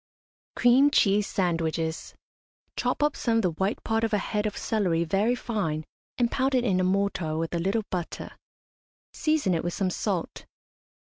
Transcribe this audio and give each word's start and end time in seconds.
CREAM 0.55 0.89
CHEESE 0.89 1.27
SANDWICHES. 1.27 2.15
Chop 2.75 3.03
up 3.03 3.15
some 3.15 3.35
of 3.37 3.41
the 3.43 3.51
white 3.51 3.83
part 3.83 4.03
of 4.03 4.13
a 4.13 4.17
head 4.17 4.47
of 4.47 4.57
celery 4.57 5.03
very 5.03 5.35
fine, 5.35 5.85
and 6.17 6.31
pound 6.31 6.55
it 6.55 6.63
in 6.63 6.79
a 6.79 6.83
mortar 6.83 7.37
with 7.37 7.53
a 7.53 7.59
little 7.59 7.83
butter; 7.91 8.31
season 9.13 9.53
it 9.53 9.63
with 9.63 9.75
some 9.75 9.91
salt. 9.91 10.47